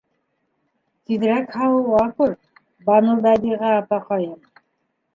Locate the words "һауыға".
1.59-2.03